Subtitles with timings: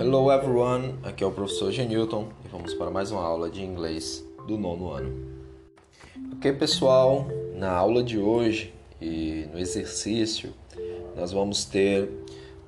[0.00, 4.24] Hello everyone, aqui é o professor Genilton e vamos para mais uma aula de inglês
[4.46, 5.12] do nono ano.
[6.34, 10.54] Ok, pessoal, na aula de hoje e no exercício
[11.16, 12.08] nós vamos ter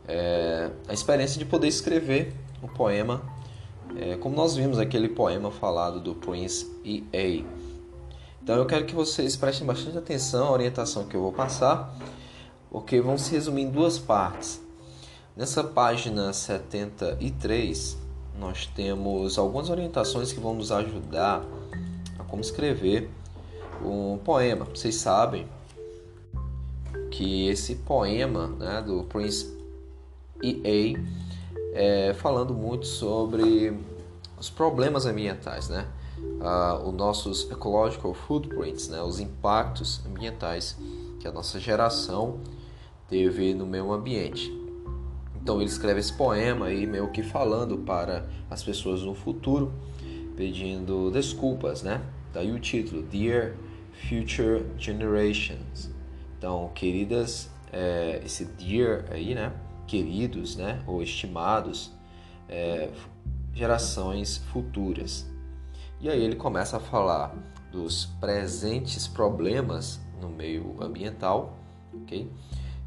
[0.09, 3.23] é, a experiência de poder escrever um poema,
[3.97, 7.45] é, como nós vimos aquele poema falado do Prince E.A.
[8.43, 11.97] Então eu quero que vocês prestem bastante atenção à orientação que eu vou passar,
[12.73, 14.69] porque vão se resumir em duas partes.
[15.41, 17.97] Nessa página 73,
[18.39, 21.43] nós temos algumas orientações que vão nos ajudar
[22.19, 23.09] a como escrever
[23.83, 24.67] um poema.
[24.67, 25.49] Vocês sabem
[27.11, 29.51] que esse poema né, do Prince
[30.43, 31.01] E.A.
[31.73, 33.73] é falando muito sobre
[34.39, 35.89] os problemas ambientais, né?
[36.19, 39.01] Uh, os nossos ecological footprints, né?
[39.01, 40.77] os impactos ambientais
[41.19, 42.41] que a nossa geração
[43.09, 44.60] teve no meio ambiente.
[45.43, 49.73] Então ele escreve esse poema aí meio que falando para as pessoas no futuro,
[50.37, 52.03] pedindo desculpas, né?
[52.33, 53.55] Daí o título, Dear
[54.09, 55.91] Future Generations.
[56.39, 59.53] Então, queridas, é, esse dear aí, né?
[59.87, 60.83] Queridos, né?
[60.87, 61.93] Ou estimados,
[62.49, 62.91] é,
[63.53, 65.29] gerações futuras.
[66.01, 67.35] E aí ele começa a falar
[67.71, 71.59] dos presentes problemas no meio ambiental,
[71.95, 72.31] ok?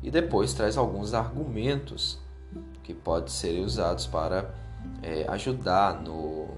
[0.02, 2.20] E depois traz alguns argumentos
[2.84, 4.54] que podem ser usados para
[5.02, 6.50] é, ajudar no,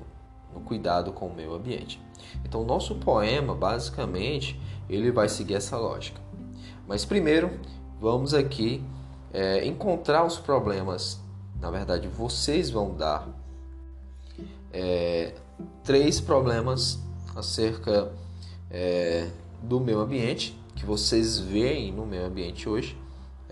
[0.53, 2.01] no cuidado com o meio ambiente.
[2.43, 4.59] Então, o nosso poema, basicamente,
[4.89, 6.19] ele vai seguir essa lógica.
[6.87, 7.51] Mas primeiro,
[7.99, 8.83] vamos aqui
[9.31, 11.19] é, encontrar os problemas.
[11.59, 13.27] Na verdade, vocês vão dar
[14.71, 15.33] é,
[15.83, 16.99] três problemas
[17.35, 18.11] acerca
[18.69, 19.29] é,
[19.61, 22.97] do meio ambiente que vocês veem no meio ambiente hoje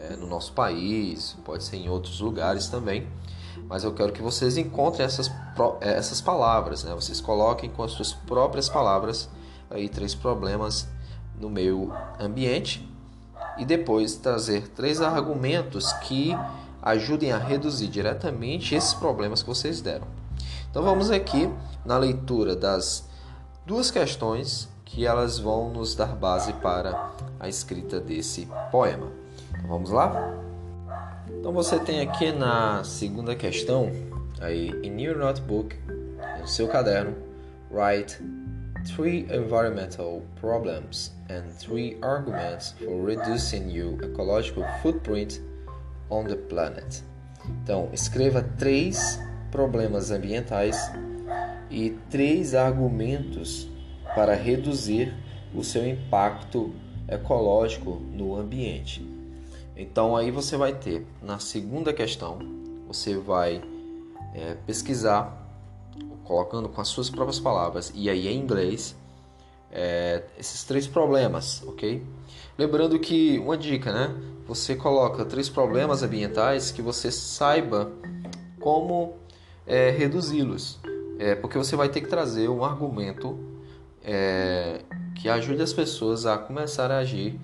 [0.09, 3.07] é, no nosso país, pode ser em outros lugares também.
[3.69, 5.29] Mas eu quero que vocês encontrem essas,
[5.81, 6.93] é, essas palavras, né?
[6.93, 9.29] Vocês coloquem com as suas próprias palavras
[9.69, 10.87] aí três problemas
[11.39, 12.87] no meio ambiente
[13.57, 16.35] e depois trazer três argumentos que
[16.81, 20.07] ajudem a reduzir diretamente esses problemas que vocês deram.
[20.69, 21.49] Então vamos aqui
[21.85, 23.07] na leitura das
[23.65, 29.22] duas questões que elas vão nos dar base para a escrita desse poema.
[29.67, 30.33] Vamos lá?
[31.29, 33.91] Então você tem aqui na segunda questão,
[34.39, 35.75] aí in your notebook,
[36.39, 37.15] no seu caderno,
[37.71, 38.17] write
[38.95, 45.41] three environmental problems and three arguments for reducing your ecological footprint
[46.09, 47.03] on the planet.
[47.63, 49.19] Então, escreva três
[49.51, 50.91] problemas ambientais
[51.69, 53.67] e três argumentos
[54.15, 55.13] para reduzir
[55.53, 56.73] o seu impacto
[57.07, 59.12] ecológico no ambiente.
[59.75, 62.39] Então aí você vai ter na segunda questão,
[62.87, 63.61] você vai
[64.33, 65.41] é, pesquisar,
[66.23, 68.95] colocando com as suas próprias palavras e aí em inglês,
[69.71, 72.03] é, esses três problemas, ok?
[72.57, 74.15] Lembrando que uma dica, né?
[74.47, 77.91] Você coloca três problemas ambientais que você saiba
[78.59, 79.15] como
[79.65, 80.79] é, reduzi-los,
[81.17, 83.39] é, porque você vai ter que trazer um argumento
[84.03, 84.81] é,
[85.15, 87.39] que ajude as pessoas a começar a agir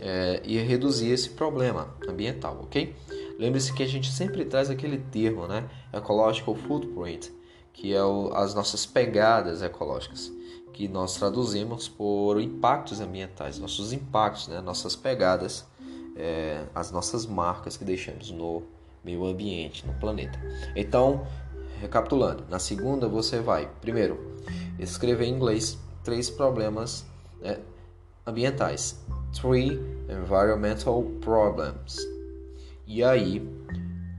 [0.00, 2.94] é, e reduzir esse problema ambiental, ok?
[3.38, 5.68] Lembre-se que a gente sempre traz aquele termo, né?
[5.92, 7.30] Ecological footprint,
[7.72, 10.32] que é o, as nossas pegadas ecológicas,
[10.72, 14.60] que nós traduzimos por impactos ambientais, nossos impactos, né?
[14.60, 15.66] Nossas pegadas,
[16.16, 18.62] é, as nossas marcas que deixamos no
[19.04, 20.38] meio ambiente, no planeta.
[20.76, 21.26] Então,
[21.80, 24.38] recapitulando, na segunda você vai, primeiro,
[24.78, 27.06] escrever em inglês três problemas
[27.40, 27.58] né,
[28.26, 28.98] ambientais
[29.32, 31.98] three environmental problems.
[32.86, 33.46] E aí,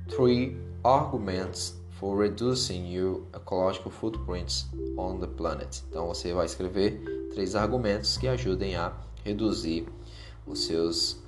[0.07, 4.67] three arguments for reducing your ecological footprints
[4.97, 5.83] on the planet.
[5.89, 9.87] Então você vai escrever três argumentos que ajudem a reduzir
[10.47, 11.21] os seus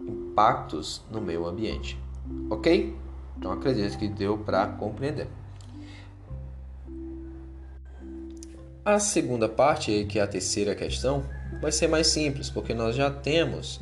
[0.00, 1.98] impactos no meio ambiente.
[2.48, 2.96] Ok?
[3.36, 5.28] Então acredito que deu para compreender.
[8.84, 11.24] A segunda parte, que é a terceira questão,
[11.60, 13.80] vai ser mais simples, porque nós já temos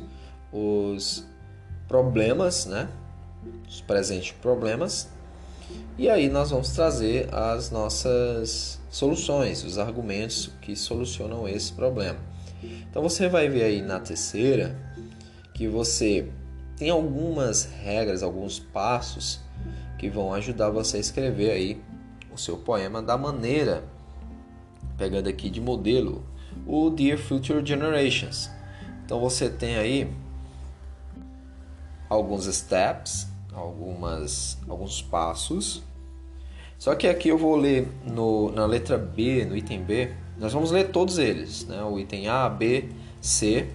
[0.51, 1.25] os
[1.87, 2.89] problemas, né?
[3.67, 5.09] Os presentes problemas.
[5.97, 12.19] E aí nós vamos trazer as nossas soluções, os argumentos que solucionam esse problema.
[12.63, 14.75] Então você vai ver aí na terceira
[15.53, 16.29] que você
[16.75, 19.39] tem algumas regras, alguns passos
[19.97, 21.81] que vão ajudar você a escrever aí
[22.33, 23.83] o seu poema da maneira
[24.97, 26.23] pegando aqui de modelo
[26.65, 28.49] o Dear Future Generations.
[29.05, 30.09] Então você tem aí
[32.09, 35.83] alguns steps, algumas, alguns passos
[36.77, 40.71] Só que aqui eu vou ler no, na letra B, no item B, nós vamos
[40.71, 41.83] ler todos eles, né?
[41.83, 42.89] O item A, B,
[43.21, 43.67] C,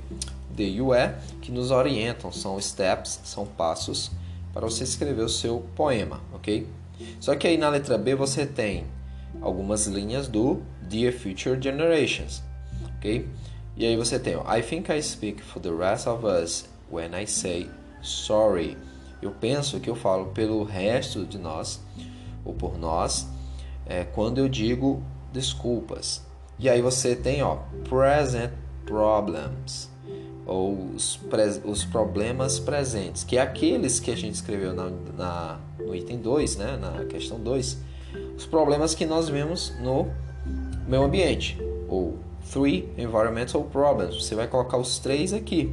[0.51, 4.11] D e o E, que nos orientam, são steps, são passos
[4.55, 6.67] para você escrever o seu poema, ok?
[7.21, 8.87] Só que aí na letra B você tem
[9.43, 12.43] algumas linhas do Dear Future Generations,
[13.05, 13.29] ok?
[13.77, 17.27] E aí você tem, I think I speak for the rest of us when I
[17.27, 17.69] say
[18.03, 18.77] sorry.
[19.21, 21.81] Eu penso que eu falo pelo resto de nós,
[22.45, 23.27] ou por nós,
[23.87, 25.03] é, quando eu digo
[25.33, 26.23] desculpas.
[26.59, 27.59] E aí você tem, ó,
[27.89, 28.53] present
[28.87, 29.91] problems,
[30.47, 31.19] ou os,
[31.65, 36.57] os problemas presentes, que é aqueles que a gente escreveu na, na no item 2,
[36.57, 37.79] né, na questão 2,
[38.37, 40.09] os problemas que nós vemos no
[40.87, 41.59] meio ambiente,
[41.89, 42.19] ou
[42.51, 44.23] three environmental problems.
[44.23, 45.73] Você vai colocar os três aqui.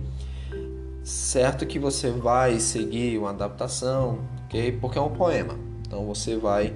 [1.04, 4.72] Certo que você vai seguir uma adaptação, ok?
[4.74, 5.58] Porque é um poema.
[5.88, 6.76] Então você vai.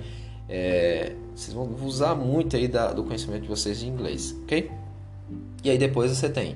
[0.49, 4.71] É, vocês vão usar muito aí da, do conhecimento de vocês de inglês, ok?
[5.63, 6.55] E aí depois você tem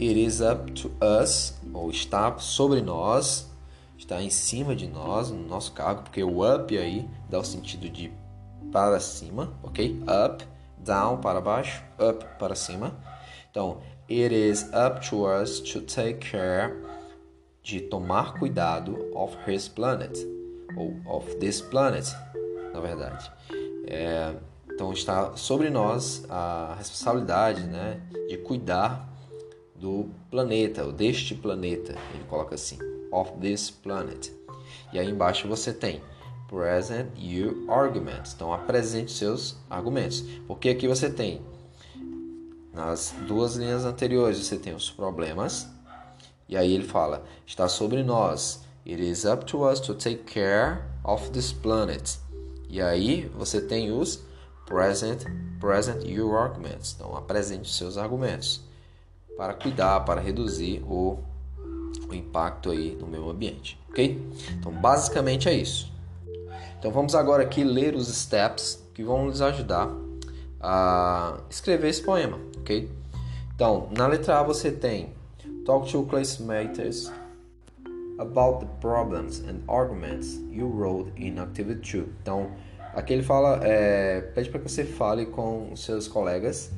[0.00, 3.48] It is up to us, ou está sobre nós,
[3.96, 7.88] está em cima de nós, no nosso cargo, porque o up aí dá o sentido
[7.88, 8.12] de
[8.72, 10.02] para cima, ok?
[10.02, 10.44] Up
[10.84, 12.94] down para baixo, up para cima.
[13.50, 16.74] Então, it is up to us to take care
[17.62, 20.18] de tomar cuidado of his planet
[20.76, 22.14] ou of this planet,
[22.72, 23.30] na verdade.
[23.86, 24.34] É,
[24.72, 29.08] então está sobre nós a responsabilidade, né, de cuidar
[29.74, 31.94] do planeta, ou deste planeta.
[32.12, 32.78] Ele coloca assim,
[33.10, 34.32] of this planet.
[34.92, 36.02] E aí embaixo você tem
[36.54, 38.32] present your arguments.
[38.34, 40.20] Então apresente seus argumentos.
[40.46, 41.42] Porque aqui você tem
[42.72, 45.68] nas duas linhas anteriores você tem os problemas
[46.48, 48.62] e aí ele fala: está sobre nós.
[48.86, 52.18] It is up to us to take care of this planet.
[52.68, 54.22] E aí você tem os
[54.66, 55.24] present
[55.58, 56.94] present your arguments.
[56.94, 58.60] Então apresente seus argumentos
[59.36, 61.18] para cuidar, para reduzir o,
[62.08, 64.20] o impacto aí no meio ambiente, ok?
[64.52, 65.93] Então basicamente é isso.
[66.78, 69.90] Então vamos agora aqui ler os steps que vão nos ajudar
[70.60, 72.90] a escrever esse poema, ok?
[73.54, 75.12] Então, na letra A você tem
[75.64, 77.10] Talk to classmates
[78.18, 82.08] about the problems and arguments you wrote in Activity 2.
[82.22, 82.50] Então,
[82.94, 86.70] aqui ele fala, é, pede para que você fale com os seus colegas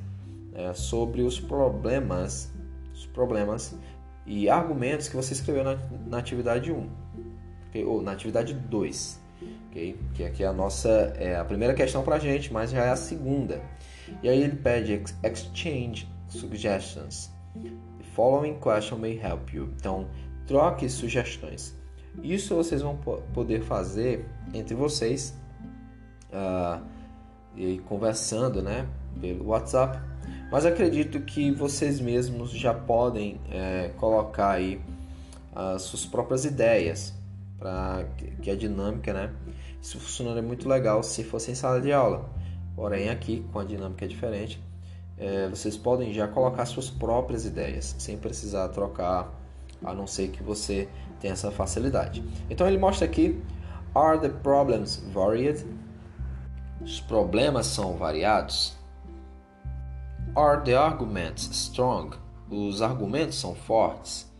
[0.54, 2.52] é, sobre os problemas,
[2.94, 3.74] os problemas
[4.24, 6.88] e argumentos que você escreveu na, na atividade 1,
[7.68, 7.84] okay?
[7.84, 9.25] ou na atividade 2
[10.14, 10.88] Que aqui é a nossa
[11.18, 13.60] é a primeira questão para a gente, mas já é a segunda.
[14.22, 17.30] E aí ele pede exchange suggestions.
[17.62, 19.68] The following question may help you.
[19.76, 20.08] Então
[20.46, 21.74] troque sugestões.
[22.22, 22.96] Isso vocês vão
[23.34, 24.24] poder fazer
[24.54, 25.36] entre vocês
[26.32, 26.82] uh,
[27.54, 28.86] e conversando, né,
[29.20, 29.98] pelo WhatsApp.
[30.50, 34.80] Mas acredito que vocês mesmos já podem é, colocar aí
[35.54, 37.14] as suas próprias ideias
[37.58, 38.06] para
[38.42, 39.32] que a dinâmica, né,
[39.80, 42.28] isso funcionaria muito legal se fosse em sala de aula.
[42.74, 44.62] Porém, aqui, com a dinâmica diferente,
[45.16, 49.32] é, vocês podem já colocar suas próprias ideias, sem precisar trocar,
[49.82, 50.88] a não ser que você
[51.20, 52.22] tenha essa facilidade.
[52.50, 53.40] Então, ele mostra aqui:
[53.94, 55.64] Are the problems varied?
[56.82, 58.76] Os problemas são variados?
[60.36, 62.14] Are the arguments strong?
[62.50, 64.30] Os argumentos são fortes?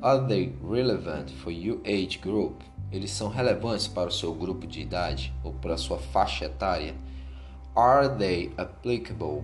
[0.00, 2.62] Are they relevant for your age group?
[2.92, 6.94] Eles são relevantes para o seu grupo de idade ou para a sua faixa etária?
[7.74, 9.42] Are they applicable?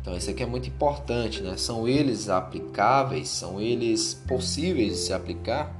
[0.00, 1.58] Então isso aqui é muito importante, né?
[1.58, 3.28] São eles aplicáveis?
[3.28, 5.76] São eles possíveis de se aplicar?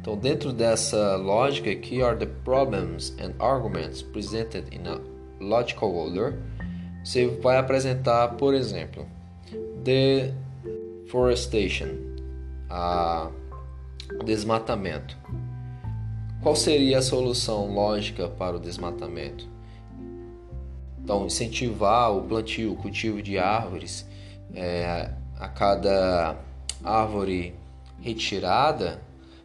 [0.00, 5.00] Então dentro dessa lógica aqui, are the problems and arguments presented in a
[5.40, 6.38] logical order?
[7.04, 9.04] Você vai apresentar, por exemplo,
[9.82, 11.88] deforestation,
[12.70, 13.32] a
[14.24, 15.16] desmatamento.
[16.42, 19.48] Qual seria a solução lógica para o desmatamento?
[21.02, 24.06] Então, incentivar o plantio, o cultivo de árvores.
[24.54, 26.36] É, a cada
[26.84, 27.54] árvore
[28.00, 29.00] retirada,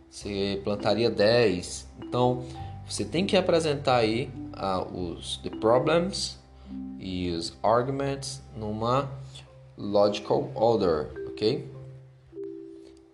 [0.09, 1.87] você plantaria 10.
[2.03, 2.43] Então,
[2.87, 6.39] você tem que apresentar aí uh, os the problems
[6.99, 9.09] e os arguments numa
[9.77, 11.67] logical order, ok?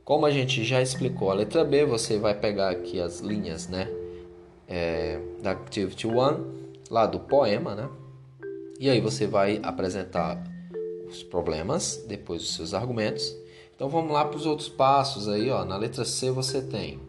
[0.10, 3.88] Como a gente já explicou a letra B, você vai pegar aqui as linhas, né?
[4.68, 6.12] É, da Activity 1,
[6.90, 7.88] lá do poema, né?
[8.80, 10.44] E aí você vai apresentar
[11.08, 13.38] os problemas, depois os seus argumentos.
[13.76, 15.64] Então vamos lá para os outros passos aí, ó.
[15.64, 17.00] Na letra C você tem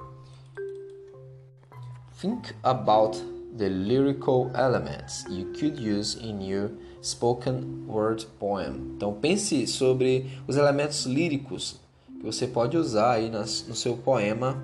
[2.21, 3.17] Think about
[3.57, 6.71] the lyrical elements you could use in your
[7.03, 8.93] spoken word poem.
[8.95, 11.80] Então pense sobre os elementos líricos
[12.21, 14.63] que você pode usar aí nas, no seu poema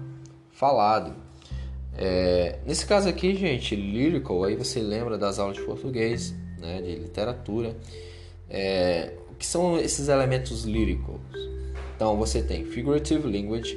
[0.52, 1.14] falado.
[1.96, 6.96] É, nesse caso aqui, gente, lyrical, aí você lembra das aulas de português, né, de
[6.96, 7.74] literatura.
[8.50, 11.18] É, o que são esses elementos líricos?
[11.96, 13.74] Então você tem figurative language,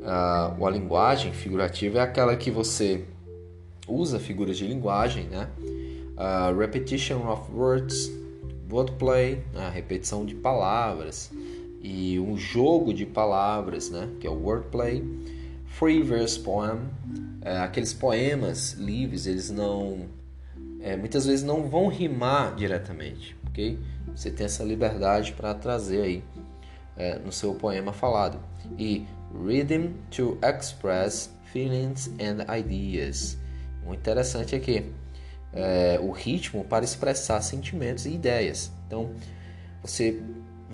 [0.00, 3.04] uh, a linguagem figurativa é aquela que você
[3.86, 5.50] usa figuras de linguagem, né?
[6.58, 8.10] Repetition of words,
[8.70, 11.30] wordplay, a repetição de palavras
[11.82, 14.08] e um jogo de palavras, né?
[14.20, 15.04] Que é o wordplay.
[15.66, 16.80] Free verse poem,
[17.42, 20.06] é, aqueles poemas livres, eles não,
[20.80, 23.78] é, muitas vezes não vão rimar diretamente, ok?
[24.14, 26.24] Você tem essa liberdade para trazer aí
[26.96, 28.40] é, no seu poema falado.
[28.78, 33.36] E rhythm to express feelings and ideas.
[33.86, 34.90] O interessante é que
[35.52, 38.70] é, o ritmo para expressar sentimentos e ideias.
[38.86, 39.10] Então,
[39.82, 40.22] você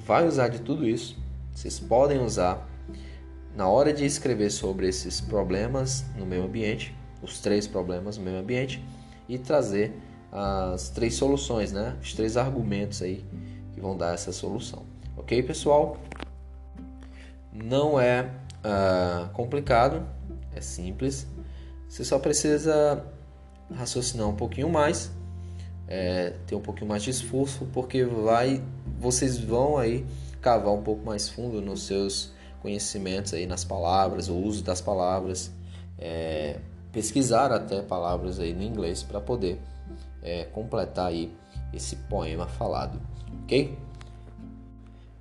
[0.05, 1.17] vai usar de tudo isso.
[1.55, 2.69] Vocês podem usar
[3.55, 8.39] na hora de escrever sobre esses problemas no meio ambiente, os três problemas no meio
[8.39, 8.83] ambiente,
[9.29, 9.93] e trazer
[10.31, 11.97] as três soluções, né?
[12.03, 13.25] Os três argumentos aí
[13.75, 14.83] que vão dar essa solução.
[15.17, 15.99] Ok, pessoal?
[17.53, 18.31] Não é
[18.65, 20.07] uh, complicado,
[20.55, 21.27] é simples.
[21.89, 23.05] Você só precisa
[23.75, 25.13] raciocinar um pouquinho mais,
[25.93, 28.63] é, ter um pouquinho mais de esforço, porque vai,
[28.99, 30.07] vocês vão aí
[30.41, 32.33] cavar um pouco mais fundo nos seus
[32.63, 35.53] conhecimentos aí nas palavras, o uso das palavras,
[35.99, 39.61] é, pesquisar até palavras aí no inglês para poder
[40.23, 41.31] é, completar aí
[41.75, 42.99] esse poema falado,
[43.43, 43.77] ok?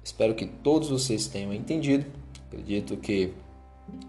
[0.02, 2.06] Espero que todos vocês tenham entendido.
[2.48, 3.34] Acredito que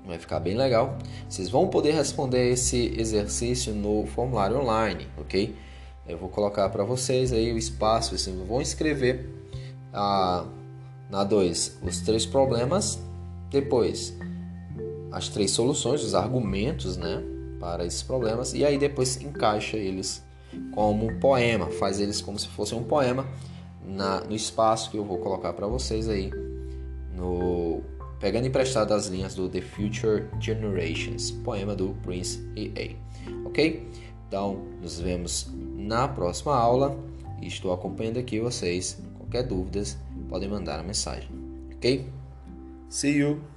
[0.06, 0.96] Vai ficar bem legal.
[1.28, 5.54] Vocês vão poder responder esse exercício no formulário online, ok?
[6.06, 9.28] Eu vou colocar para vocês aí o espaço, vocês vão escrever
[9.92, 10.44] a,
[11.08, 12.98] na 2 os três problemas,
[13.50, 14.16] depois
[15.10, 17.22] as três soluções, os argumentos, né,
[17.60, 20.24] para esses problemas, e aí depois encaixa eles
[20.72, 23.26] como um poema, faz eles como se fosse um poema
[23.84, 26.30] na, no espaço que eu vou colocar para vocês aí
[27.14, 27.82] no
[28.18, 32.94] pegando emprestado as linhas do The Future Generations, poema do Prince E.A.
[33.48, 33.84] Ok?
[34.32, 35.46] Então, nos vemos
[35.76, 36.98] na próxima aula
[37.42, 38.98] estou acompanhando aqui vocês.
[39.18, 41.28] Qualquer dúvidas, podem mandar a mensagem.
[41.74, 42.08] Ok?
[42.88, 43.51] See you!